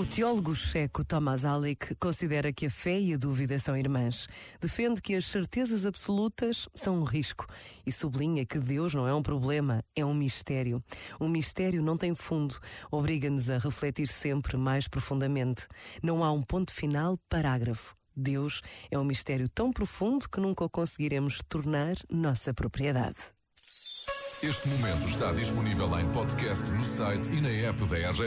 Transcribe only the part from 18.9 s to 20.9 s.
é um mistério tão profundo que nunca o